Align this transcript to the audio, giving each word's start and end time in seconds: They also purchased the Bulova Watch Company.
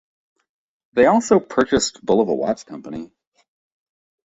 They 0.93 1.05
also 1.05 1.39
purchased 1.39 1.93
the 1.93 1.99
Bulova 2.11 2.35
Watch 2.35 2.65
Company. 2.65 3.11